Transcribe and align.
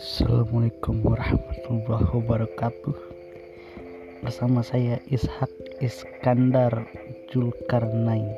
Assalamualaikum 0.00 1.04
warahmatullahi 1.04 2.08
wabarakatuh. 2.08 2.96
Bersama 4.24 4.64
saya 4.64 4.96
Ishak 5.12 5.52
Iskandar 5.76 6.88
Julkarnain. 7.28 8.32